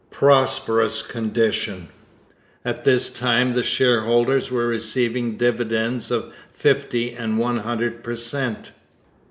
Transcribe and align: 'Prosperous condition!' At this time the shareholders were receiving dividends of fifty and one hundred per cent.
'Prosperous 0.09 1.03
condition!' 1.03 1.87
At 2.65 2.85
this 2.85 3.11
time 3.11 3.53
the 3.53 3.61
shareholders 3.61 4.49
were 4.49 4.65
receiving 4.65 5.37
dividends 5.37 6.09
of 6.09 6.33
fifty 6.51 7.11
and 7.13 7.37
one 7.37 7.57
hundred 7.59 8.03
per 8.03 8.15
cent. 8.15 8.71